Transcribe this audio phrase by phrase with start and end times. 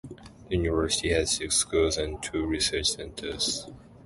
[0.49, 3.67] The university has six schools and two research centres.